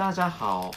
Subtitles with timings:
[0.00, 0.70] 大家好，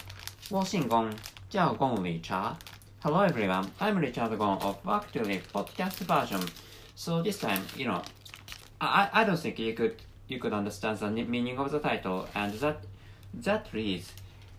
[0.49, 1.13] 我姓龚，
[1.49, 2.57] 叫龚理查。
[3.01, 6.41] Hello everyone, I'm Richard Gong of Actually podcast version.
[6.95, 8.01] So this time, you know,
[8.79, 9.95] I I don't think you could
[10.27, 12.77] you could understand the meaning of the title, and that
[13.43, 14.11] that reads,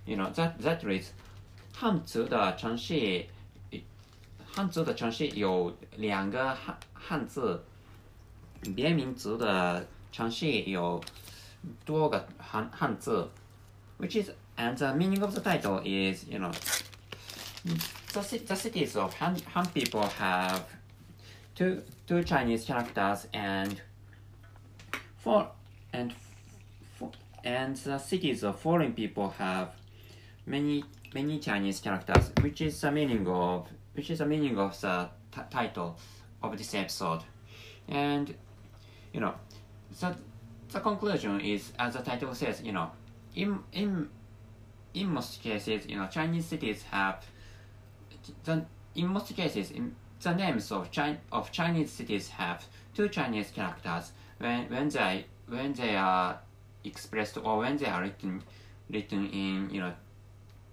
[0.06, 1.08] you know, that that reads，
[1.74, 3.28] 汉字的程序，
[4.52, 7.62] 汉字的程序有两个汉汉字，
[8.74, 11.02] 别名字的程序有
[11.84, 13.30] 多个汉汉字，
[13.98, 16.51] which is and the meaning of the title is, you know,
[18.13, 20.65] the, the cities of Han, Han people have
[21.55, 23.81] two two Chinese characters and
[25.17, 25.49] for
[25.93, 26.13] and
[27.43, 29.69] and the cities of foreign people have
[30.45, 35.09] many many Chinese characters, which is the meaning of which is the meaning of the
[35.49, 35.97] title
[36.43, 37.21] of this episode,
[37.87, 38.35] and
[39.13, 39.33] you know,
[39.99, 40.15] the
[40.71, 42.91] the conclusion is as the title says, you know,
[43.35, 44.09] in in
[44.95, 47.25] in most cases, you know, Chinese cities have
[48.43, 48.65] the
[48.95, 52.65] in most cases in the names of Chi- of Chinese cities have
[52.95, 56.39] two Chinese characters when when they when they are
[56.83, 58.41] expressed or when they are written
[58.89, 59.93] written in you know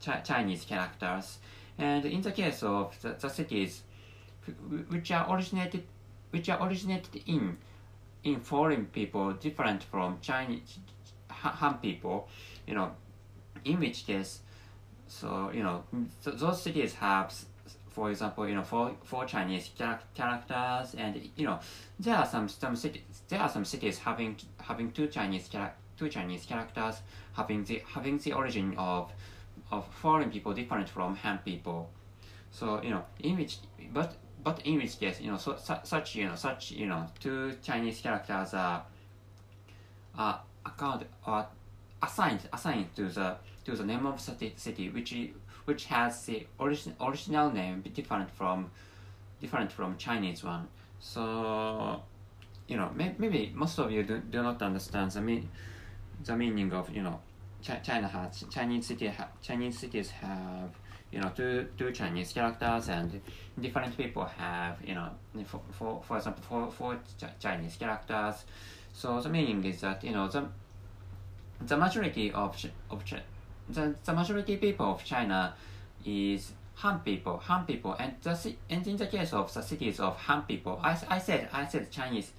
[0.01, 1.39] Ch- Chinese characters.
[1.79, 3.83] And in the case of the, the cities
[4.89, 5.85] which are originated
[6.31, 7.59] which are originated in
[8.25, 10.79] in foreign people different from Chinese
[11.43, 12.29] Han people,
[12.67, 12.93] you know,
[13.65, 14.41] in which case,
[15.09, 15.85] so you know,
[16.25, 17.33] th- those cities have,
[17.91, 21.59] for example, you know, four, four Chinese char- characters, and you know,
[21.99, 25.49] there are some some cities there are some cities having having two Chinese
[25.99, 27.03] two Chinese characters,
[27.35, 29.13] having the having the origin of
[29.71, 31.91] of foreign people different from Han people.
[32.51, 33.59] So you know, in which
[33.93, 37.07] but but in which case, you know, so, su- such you know such you know
[37.21, 38.83] two Chinese characters are
[40.17, 41.47] are account or
[42.03, 45.15] assigned assigned to the to the name of the city, which
[45.65, 48.71] which has the origin, original name different from
[49.41, 50.69] different from Chinese one.
[50.99, 52.03] So
[52.69, 55.49] you know may, maybe most of you do, do not understand the mean
[56.25, 57.21] the meaning of you know
[57.63, 60.71] Ch- China has Chinese city ha, Chinese cities have
[61.13, 63.21] you know two two Chinese characters and
[63.61, 65.09] different people have you know
[65.45, 68.45] for for, for example four, four Ch- Chinese characters.
[68.93, 70.49] So the meaning is that you know the
[71.61, 72.57] the majority of
[72.91, 73.05] of
[73.73, 75.55] the, the majority people of China
[76.05, 80.17] is Han people, Han people, and the and in the case of the cities of
[80.17, 82.33] Han people, I, I said I said Chinese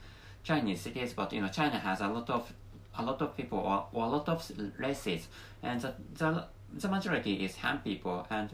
[0.44, 2.51] Chinese cities, but you know China has a lot of
[2.97, 5.27] a lot of people or, or a lot of races,
[5.61, 8.50] and the, the the majority is Han people, and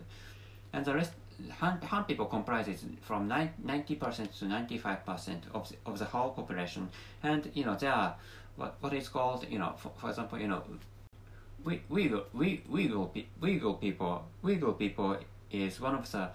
[0.74, 1.14] and the rest
[1.60, 6.32] Han, Han people comprises from 90 percent to 95 percent of the, of the whole
[6.32, 6.90] population,
[7.24, 8.16] and you know there are
[8.58, 10.62] what what is called you know for, for example you know
[11.64, 15.18] we Uyghur we Uyghur people Uyghur people
[15.52, 16.30] is one of the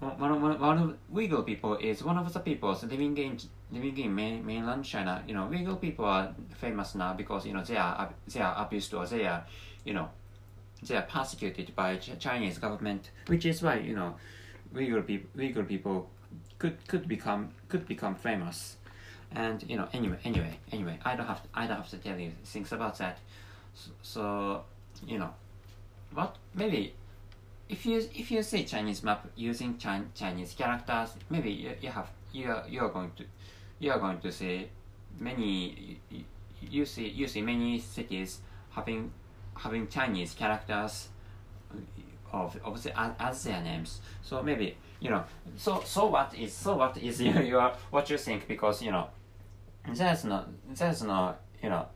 [0.00, 3.38] one of, one of Uyghur people is one of the peoples living in
[3.70, 5.22] living in main, mainland China.
[5.26, 8.94] You know, Uyghur people are famous now because you know they are they are abused
[8.94, 9.44] or they are
[9.84, 10.08] you know
[10.82, 14.16] they are persecuted by Chinese government, which is why you know
[14.74, 16.10] Uyghur people Uyghur people
[16.58, 18.76] could could become could become famous.
[19.34, 22.18] And you know, anyway, anyway, anyway, I don't have to, I don't have to tell
[22.18, 23.18] you things about that.
[24.02, 24.64] So,
[25.06, 25.30] you know,
[26.12, 26.94] what maybe
[27.68, 32.10] if you if you see Chinese map using Chin, Chinese characters, maybe you, you have
[32.32, 33.24] you are, you are going to
[33.78, 34.68] you are going to see
[35.18, 36.24] many you,
[36.60, 38.40] you see you see many cities
[38.70, 39.10] having
[39.56, 41.08] having Chinese characters
[42.32, 44.00] of of the as, as their names.
[44.22, 45.24] So maybe you know.
[45.56, 49.08] So so what is so what is your, your what you think because you know
[49.94, 50.44] there's no
[50.74, 51.86] there's no you know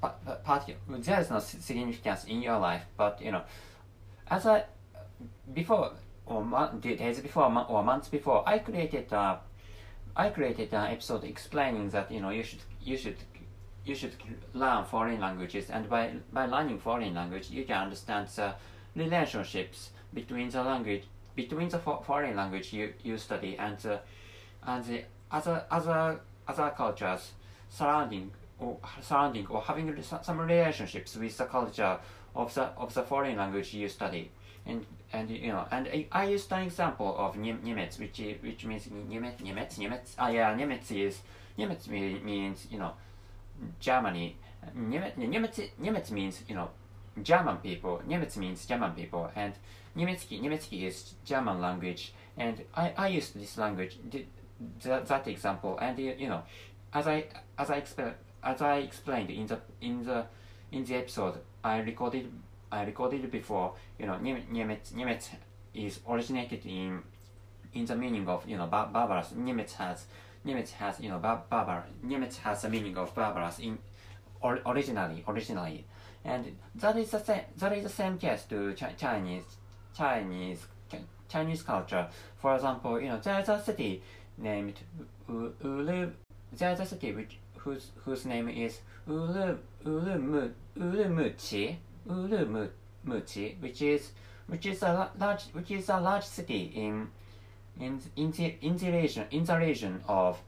[0.00, 3.42] part there's no significance in your life but you know
[4.28, 4.64] as I
[5.52, 5.92] before
[6.26, 6.44] or
[6.80, 9.40] days before or months before I created a
[10.16, 13.16] I created an episode explaining that you know you should you should
[13.84, 14.14] you should
[14.54, 18.54] learn foreign languages and by by learning foreign language you can understand the
[18.96, 21.04] relationships between the language
[21.34, 24.00] between the foreign language you, you study and the
[24.66, 27.32] and the other other other cultures
[27.68, 28.30] surrounding
[28.64, 31.98] or surrounding or having some relationships with the culture
[32.34, 34.30] of the of the foreign language you study.
[34.66, 38.86] And and you know and I, I used an example of Niemiec which which means
[38.86, 41.20] Niemiec Niemiec Niemiec ah yeah Niemiec is
[41.58, 42.92] Niemiec means you know
[43.80, 44.36] Germany.
[44.76, 46.70] Niemiec Niemiec, Niemiec means you know
[47.22, 48.00] German people.
[48.08, 49.30] Niemiec means German people.
[49.36, 49.52] And
[49.96, 52.12] Niemiecki Niemiecki is German language.
[52.36, 53.98] And I, I used this language
[54.82, 55.78] that, that example.
[55.80, 56.42] And you know
[56.94, 57.26] as I
[57.58, 58.14] as I explained
[58.44, 60.26] as I explained in the in the
[60.72, 62.30] in the episode I recorded
[62.70, 65.28] I recorded before, you know, Niemiec, Niemiec
[65.74, 67.02] is originated in
[67.72, 69.28] in the meaning of you know bar- barbarous.
[69.30, 70.06] Niemiec has
[70.46, 71.84] Niemiec has you know bar- barbar.
[72.04, 73.78] Niemiec has the meaning of barbarous in
[74.40, 75.86] or, originally originally,
[76.24, 77.42] and that is the same.
[77.56, 79.44] That is the same case to Ch- Chinese
[79.96, 80.66] Chinese
[81.28, 82.08] Chinese culture.
[82.36, 84.02] For example, you know there's a city
[84.36, 84.74] named
[85.28, 86.10] Ulu.
[86.52, 91.76] There's a city which whose whose name is Ulu Ulu Urumqi
[92.08, 94.10] Urumqi, which is
[94.46, 97.08] which is a large which is a large city in
[97.80, 100.40] in in the, in the region in the region of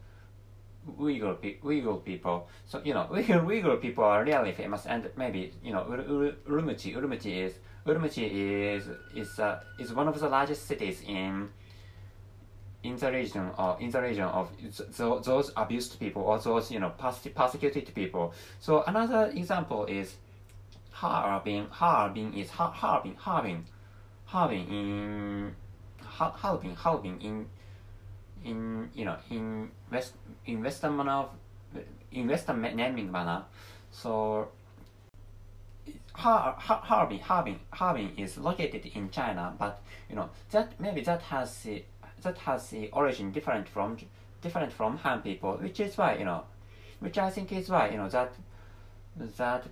[1.01, 2.49] Uyghur, Uyghur people.
[2.67, 7.45] So you know Uyghur, Uyghur people are really famous, and maybe you know Urumqi Urumqi
[7.47, 7.55] is
[7.87, 8.31] Urumqi
[8.77, 11.49] is is uh, is one of the largest cities in
[12.87, 14.49] in the region or in the region of
[15.25, 16.91] those abused people or those you know
[17.35, 18.33] persecuted people.
[18.61, 20.15] So another example is
[20.93, 21.67] Harbin.
[21.71, 23.15] Harbin is Harbin.
[23.17, 23.65] Harbin.
[24.25, 25.57] Harbin in
[26.05, 26.75] Harbin.
[26.75, 27.47] Harbin in
[28.45, 30.13] in you know in west
[30.47, 31.27] in western manner
[32.13, 33.45] in western naming manner.
[33.91, 34.49] So
[36.17, 41.21] Har, Har, Harbin, Harbin, Harbin is located in China, but you know that maybe that
[41.23, 41.67] has
[42.23, 43.97] that has the origin different from
[44.43, 46.45] different from Han people, which is why you know,
[47.01, 48.33] which I think is why you know that
[49.17, 49.65] that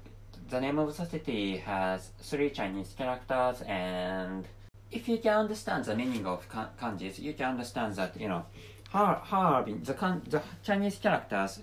[0.49, 4.46] the name of the city has three Chinese characters, and
[4.91, 8.44] if you can understand the meaning of kanjis, you can understand that you know,
[8.91, 9.94] Har Harbin the
[10.29, 11.61] the Chinese characters,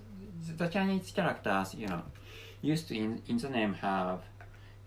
[0.58, 2.02] the Chinese characters you know,
[2.62, 4.22] used in in the name have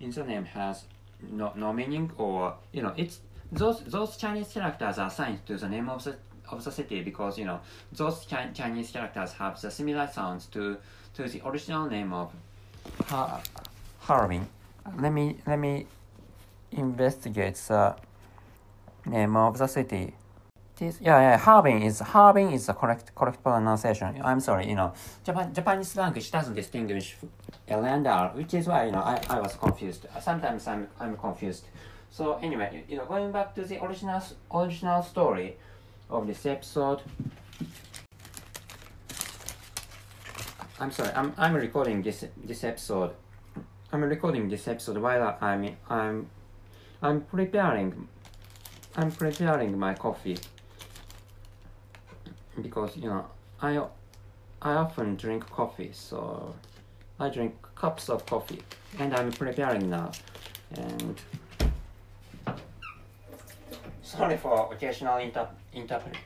[0.01, 0.85] in the name has
[1.31, 3.21] no no meaning or you know it's
[3.55, 6.17] those those Chinese characters are assigned to the name of the
[6.51, 7.61] of the city because you know
[7.93, 10.77] those Chi Chinese characters have the similar sounds to
[11.15, 12.33] to the original name of
[13.07, 13.41] ha.
[14.99, 15.87] Let me let me
[16.73, 17.97] investigate the
[19.07, 20.15] name of the city.
[20.77, 24.21] This, yeah, yeah, Harbin is Harbin is the correct correct pronunciation.
[24.23, 24.93] I'm sorry, you know,
[25.25, 27.17] Japan Japanese language doesn't distinguish
[27.69, 30.07] L and R, which is why you know I, I was confused.
[30.21, 31.65] Sometimes I'm I'm confused
[32.15, 34.23] so anyway, you know, going back to the original
[34.55, 35.57] original story
[36.09, 37.03] of this episode.
[40.79, 43.11] I'm sorry, I'm I'm recording this this episode.
[43.93, 46.31] I'm recording this episode while I'm I'm
[47.03, 48.07] I'm preparing
[48.95, 50.39] I'm preparing my coffee
[52.63, 53.27] because you know
[53.61, 53.83] I
[54.63, 56.55] I often drink coffee, so
[57.19, 58.63] I drink cups of coffee,
[59.01, 60.13] and I'm preparing now,
[60.77, 61.21] and
[64.17, 66.17] sorry for occasional inter interpret.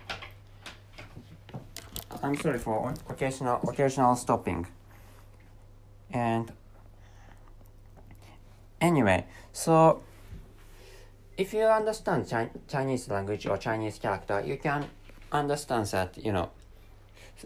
[2.23, 4.67] I'm sorry for occasional occasional stopping.
[6.11, 6.53] And
[8.81, 10.03] anyway, so
[11.37, 14.87] if you understand Chi Chinese language or Chinese character, you can
[15.33, 16.51] understand that you know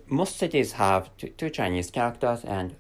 [0.07, 2.75] most cities have two Chinese characters and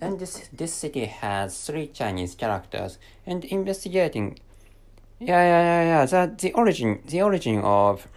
[0.00, 4.38] and this this city has three Chinese characters and investigating
[5.26, 6.06] yeah, yeah, yeah, yeah.
[6.06, 8.08] That the origin, the origin of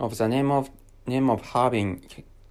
[0.00, 0.70] of the name of
[1.06, 2.02] name of Harbin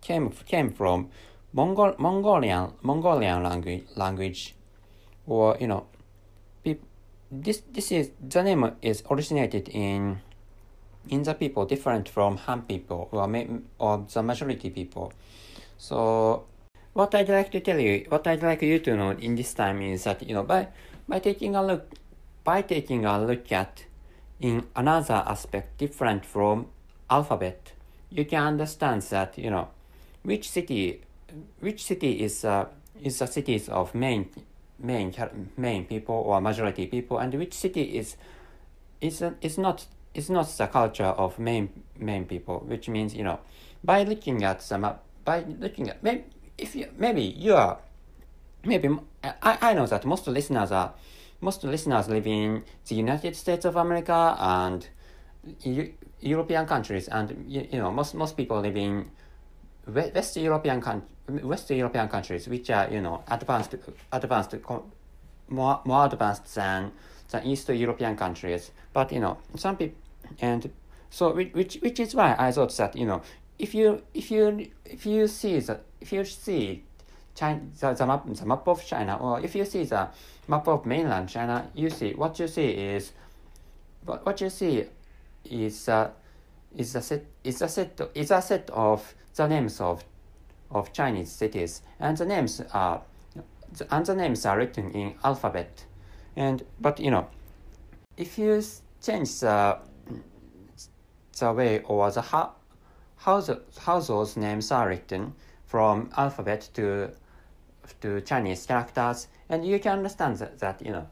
[0.01, 1.09] came came from
[1.53, 4.55] Mongol Mongolian Mongolian language language,
[5.25, 5.87] or you know,
[7.31, 10.19] this this is the name is originated in
[11.09, 13.29] in the people different from Han people or
[13.79, 15.11] or the majority people.
[15.77, 16.45] So
[16.93, 19.81] what I'd like to tell you, what I'd like you to know in this time
[19.81, 20.67] is that you know by
[21.07, 21.93] by taking a look
[22.47, 23.83] by taking a look at
[24.39, 26.67] in another aspect different from
[27.09, 27.73] alphabet,
[28.09, 29.67] you can understand that you know
[30.23, 31.01] which city
[31.59, 32.65] which city is uh,
[33.03, 34.29] is the cities of main
[34.79, 35.13] main
[35.57, 38.15] main people or majority people and which city is
[39.01, 41.67] is is not is not the culture of main
[41.99, 43.39] main people which means you know
[43.83, 46.23] by looking at the map by looking at maybe
[46.57, 47.77] if you maybe you are
[48.63, 48.87] maybe
[49.21, 50.93] I, I know that most listeners are
[51.41, 54.87] most listeners live in the United States of America and
[56.19, 59.09] European countries, and you, you know most most people live in
[59.87, 60.81] West European
[61.27, 63.75] West European countries, which are you know advanced
[64.11, 64.55] advanced
[65.49, 66.91] more more advanced than
[67.29, 68.71] than East European countries.
[68.93, 69.97] But you know some people
[70.41, 70.69] and
[71.09, 73.21] so which which is why I thought that you know
[73.59, 76.83] if you if you if you see that if you see
[77.37, 80.09] China, the, the, map, the map of China, or if you see the
[80.47, 83.11] map of mainland China, you see what you see is
[84.05, 84.85] what, what you see
[85.45, 86.09] is uh,
[86.75, 90.03] is a set is a set is a set of the names of
[90.71, 93.03] of Chinese cities, and the names are
[93.91, 95.85] and the names are written in alphabet,
[96.35, 97.27] and but you know
[98.17, 98.63] if you
[98.99, 99.77] change the
[101.39, 102.53] the way or the how
[103.17, 105.35] how the how those names are written
[105.67, 107.11] from alphabet to
[108.01, 111.07] to Chinese characters, and you can understand that, that you know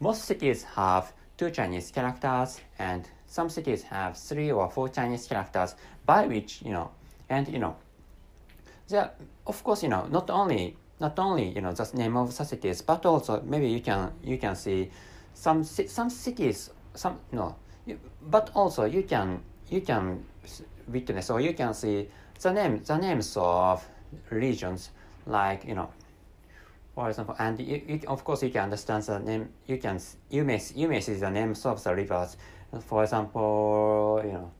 [0.00, 5.74] most cities have two Chinese characters, and some cities have three or four Chinese characters,
[6.06, 6.90] by which you know,
[7.28, 7.76] and you know,
[8.88, 9.10] there
[9.46, 12.82] of course you know not only not only you know the name of the cities,
[12.82, 14.90] but also maybe you can you can see
[15.34, 17.56] some some cities some no,
[18.22, 20.24] but also you can you can
[20.88, 22.08] witness or you can see
[22.40, 23.86] the name the names of
[24.30, 24.90] regions
[25.26, 25.88] like you know
[27.00, 30.44] for example and you, you, of course you can understand the name you can you
[30.44, 32.36] may you may see the names of the rivers.
[32.80, 34.50] For example you know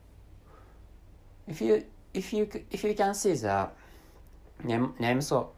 [1.47, 3.69] if you if you if you can see the
[4.63, 5.49] name names of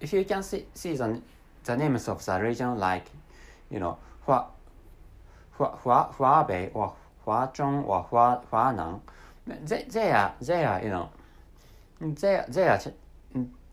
[0.00, 1.20] if you can see, see the,
[1.64, 3.06] the names of the region like
[3.70, 3.96] you know
[4.26, 4.44] Hua,
[5.52, 9.00] Hua, Hua, Huabei or Huazhong or Hua, Huanan
[9.46, 11.10] they, they are they are you know
[12.00, 12.80] they, they are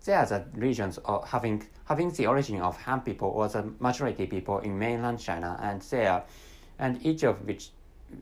[0.06, 4.28] they are the regions of having having the origin of Han people or the majority
[4.28, 6.24] people in mainland China, and they are,
[6.80, 7.70] and each of which,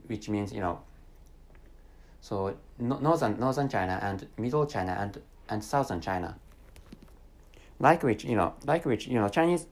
[0.07, 0.79] which means you know.
[2.21, 6.37] So northern northern China and middle China and and southern China.
[7.79, 9.67] Like which you know, like which you know, Chinese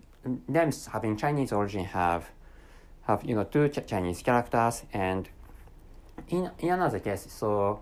[0.47, 2.29] names having Chinese origin have,
[3.03, 5.29] have you know two Ch Chinese characters and.
[6.27, 7.81] In in another case, so.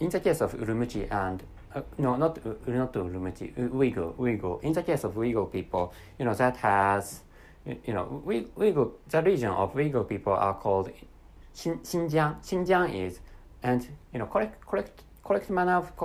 [0.00, 1.42] In the case of Urumqi and
[1.74, 4.62] uh, no, not uh, not Urumqi, Uyghur, Uyghur.
[4.62, 7.20] In the case of Uyghur people, you know that has,
[7.66, 10.90] you know, Uyghur, the region of Uyghur people are called
[11.54, 12.42] Xinjiang.
[12.44, 13.20] Xinjiang is,
[13.62, 15.96] and you know, correct, correct, correct manner of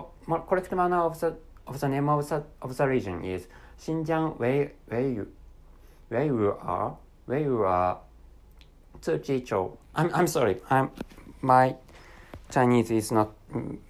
[0.47, 1.35] correct manner of the
[1.67, 3.47] of the name of the of the region is
[3.79, 5.31] Xinjiang, where where you
[6.09, 7.99] where you are, where you are.
[9.01, 9.77] Zhejichou.
[9.95, 10.57] I'm I'm sorry.
[10.69, 10.91] I'm
[11.41, 11.75] my
[12.51, 13.31] Chinese is not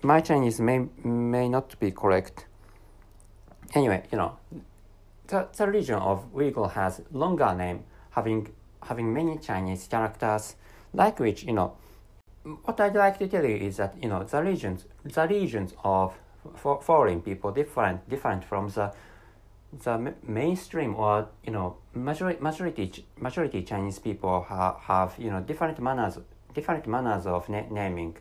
[0.02, 2.46] my Chinese may may not be correct.
[3.76, 4.38] Anyway, you know,
[5.28, 8.50] the, the region of Uyghur has longer name, having
[8.84, 10.56] having many Chinese characters,
[10.94, 11.74] like which you know.
[12.64, 16.18] What I'd like to tell you is that you know the regions the regions of
[16.56, 18.94] for foreign people different different from the
[19.84, 25.80] the mainstream or you know majority majority majority Chinese people have, have you know different
[25.80, 26.18] manners
[26.54, 28.16] different manners of na naming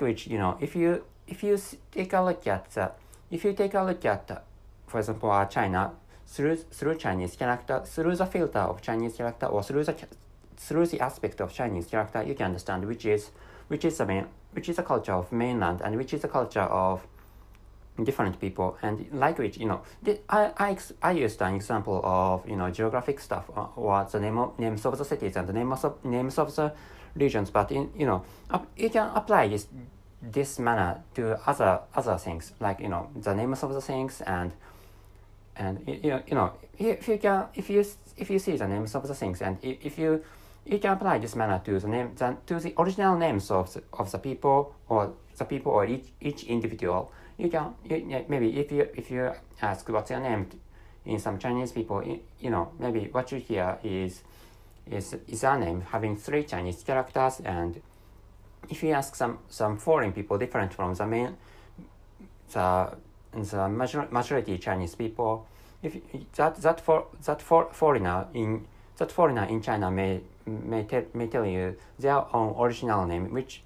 [0.00, 1.58] which you know if you if you
[1.92, 2.90] take a look at the,
[3.30, 4.40] if you take a look at the,
[4.86, 5.92] for example uh, China
[6.26, 9.94] through through Chinese character through the filter of Chinese character or through the
[10.56, 13.30] through the aspect of Chinese character you can understand which is
[13.68, 16.60] which is the main which is the culture of mainland and which is the culture
[16.60, 17.06] of
[18.04, 19.06] different people and
[19.38, 19.82] which you know.
[20.02, 24.20] The, I, I, I used an example of you know geographic stuff or, or the
[24.20, 26.72] name of names of the cities and the names of names of the
[27.18, 28.24] regions, but in you know
[28.76, 29.66] you can apply this
[30.22, 34.52] this manner to other other things like you know the names of the things and
[35.56, 37.84] and you know, you know if you can if you
[38.16, 40.22] if you see the names of the things and if you
[40.64, 43.82] you can apply this manner to the name the, to the original names of the,
[43.94, 47.12] of the people or the people or each each individual.
[47.38, 49.32] You can you, maybe if you if you
[49.62, 50.48] ask what's your name
[51.06, 54.22] in some Chinese people you, you know maybe what you hear is
[54.90, 57.80] is, is a name having three Chinese characters and
[58.68, 61.36] if you ask some, some foreign people different from the main
[62.52, 62.96] the,
[63.32, 65.46] the major, majority Chinese people
[65.82, 65.96] if
[66.36, 68.66] that that for that for foreigner in
[68.96, 73.62] that foreigner in China may may, may tell you their own original name which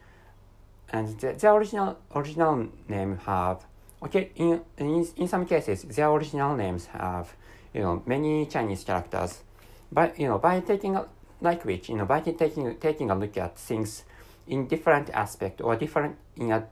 [0.90, 3.64] and the, their original original name have
[4.02, 7.34] okay in, in in some cases their original names have
[7.72, 9.42] you know many Chinese characters
[9.92, 11.06] by you know by taking a
[11.40, 14.04] like which you know by taking taking a look at things
[14.48, 16.66] in different aspect or different in a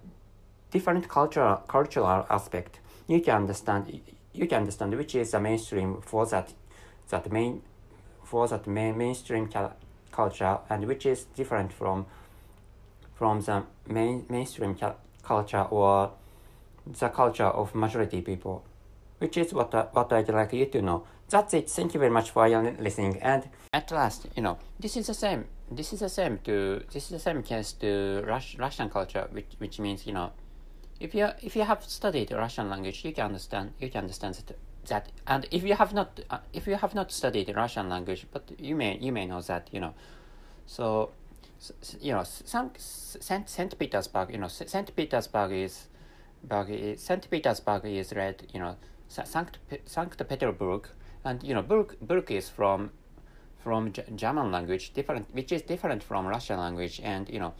[0.70, 4.00] different cultural cultural aspect you can understand
[4.32, 6.52] you can understand which is the mainstream for that
[7.10, 7.62] that main
[8.24, 9.48] for that main mainstream
[10.12, 12.06] culture and which is different from
[13.14, 14.74] from the main mainstream
[15.22, 16.10] culture or
[16.86, 18.64] the culture of majority people
[19.20, 21.04] which is what, what I'd like you to know.
[21.30, 21.70] That's it.
[21.70, 22.48] Thank you very much for
[22.80, 23.18] listening.
[23.22, 25.46] And at last, you know, this is the same.
[25.70, 29.52] This is the same to this is the same case to Rus- Russian culture, which
[29.58, 30.32] which means you know,
[30.98, 34.58] if you if you have studied Russian language, you can understand you can understand that.
[34.86, 38.50] that and if you have not uh, if you have not studied Russian language, but
[38.58, 39.94] you may you may know that you know,
[40.66, 41.12] so
[42.00, 45.88] you know, Saint Saint Petersburg, you know, Saint Petersburg is,
[46.96, 48.76] Saint Petersburg is read, you know,
[49.08, 50.88] Saint Sankt Petersburg,
[51.24, 52.90] and you know, Burg, Burg is from
[53.62, 57.52] from German language, different, which is different from Russian language, and you know,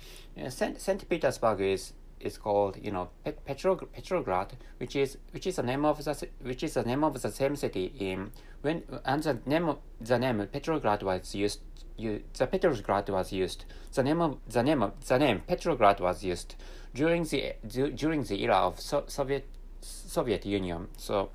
[0.43, 5.47] uh, Saint, Saint Petersburg is is called you know Pet- Petrog- Petrograd, which is which
[5.47, 8.31] is the name of the which is the name of the same city in
[8.63, 11.61] when and the name of, the name Petrograd was used.
[11.97, 13.67] You, the Petrograd was used.
[13.93, 16.55] The name of the name of the name Petrograd was used
[16.95, 17.55] during the
[17.95, 19.47] during the era of so, Soviet
[19.81, 20.89] Soviet Union.
[20.97, 21.31] So,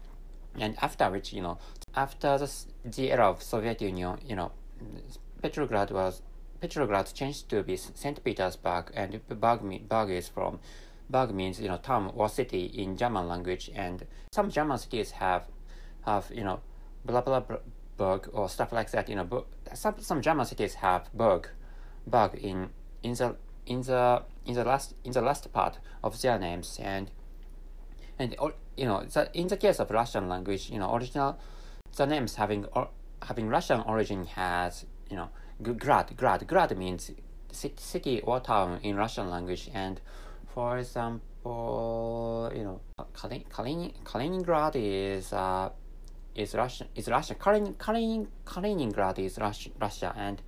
[0.60, 1.58] and after which you know
[1.96, 2.52] after the,
[2.84, 4.52] the era of Soviet Union, you know,
[5.42, 6.22] Petrograd was
[6.60, 10.60] Petrograd changed to be Saint Petersburg, and Berg, Berg is from
[11.10, 15.46] Berg means you know town or city in German language, and some German cities have
[16.06, 16.60] have you know
[17.06, 17.42] blah blah
[17.98, 19.08] Berg or stuff like that.
[19.10, 21.50] You know, some some German cities have Berg,
[22.08, 22.70] Berg in
[23.04, 23.36] in the
[23.66, 27.12] in the in the last in the last part of their names, and
[28.18, 28.36] and
[28.76, 31.38] you know the, in the case of Russian language, you know original
[31.96, 32.90] the names having or,
[33.22, 35.30] having Russian origin has you know
[35.78, 37.12] grad grad grad means
[37.52, 39.70] city or town in Russian language.
[39.74, 40.00] And
[40.54, 42.82] for example you know
[43.14, 45.70] Kalin, Kalin, Kaliningrad is uh,
[46.36, 47.36] is Russian is Russia.
[47.36, 50.14] Kalin, Kalin, Kaliningrad is Russia, Russia.
[50.18, 50.42] And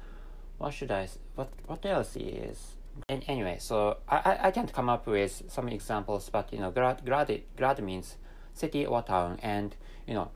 [0.57, 2.73] what should I what what else is
[3.07, 6.71] and anyway so I, I, I can't come up with some examples but you know
[6.71, 8.17] grad grad grad means
[8.57, 9.39] city or town.
[9.41, 9.75] And
[10.05, 10.31] you know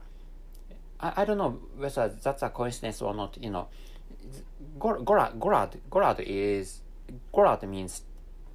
[1.02, 3.36] I, I don't know whether that's a coincidence or not.
[3.40, 3.68] You know,
[4.78, 5.04] Gorod
[5.38, 6.80] Gorod Gorod is
[7.34, 8.02] Gorod means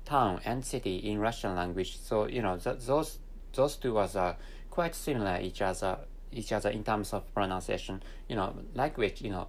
[0.05, 1.99] town and city in Russian language.
[1.99, 3.19] So you know th- those
[3.53, 4.33] those two are uh,
[4.69, 5.99] quite similar each other
[6.31, 8.01] each other in terms of pronunciation.
[8.27, 8.55] You know,
[8.95, 9.47] which you know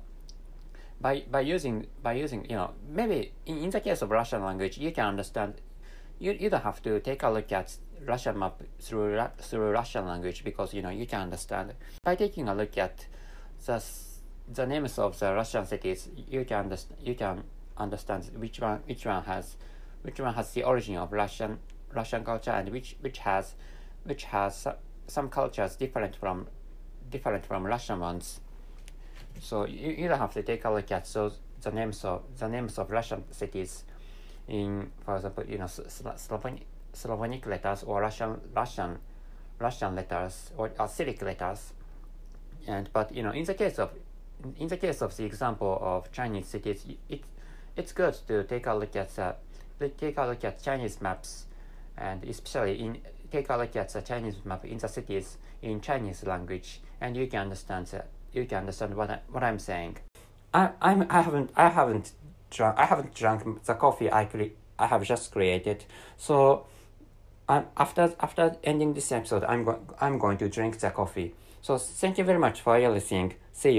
[1.00, 4.78] by by using by using you know maybe in, in the case of Russian language
[4.78, 5.54] you can understand
[6.18, 7.76] you you don't have to take a look at
[8.06, 11.74] Russian map through through Russian language because you know you can understand
[12.04, 13.06] by taking a look at
[13.66, 13.82] the
[14.52, 17.44] the names of the Russian cities you can understand you can
[17.76, 19.56] understand which one which one has
[20.02, 21.58] which one has the origin of Russian
[21.92, 23.54] Russian culture and which which has
[24.04, 24.66] which has
[25.06, 26.46] some cultures different from
[27.10, 28.40] different from Russian ones.
[29.40, 32.48] So you, you don't have to take a look at those the names of the
[32.48, 33.84] names of Russian cities
[34.46, 36.62] in for example you know Slovenia
[36.98, 38.98] Slavonic letters or Russian Russian
[39.58, 41.72] Russian letters or uh, Cyrillic letters.
[42.66, 43.90] And but you know, in the case of
[44.58, 47.22] in the case of the example of Chinese cities, it
[47.76, 51.46] it's good to take a look at the take a look at Chinese maps,
[51.96, 52.98] and especially in
[53.30, 57.26] take a look at the Chinese map in the cities in Chinese language, and you
[57.26, 59.98] can understand the, you can understand what I, what I'm saying.
[60.52, 62.12] I I'm I haven't I haven't
[62.50, 65.84] drunk I haven't drunk the coffee I cre- I have just created,
[66.16, 66.66] so
[67.48, 71.34] I'm, after after ending this episode, I'm going I'm going to drink the coffee.
[71.62, 73.34] So thank you very much for your listening.
[73.52, 73.76] See you.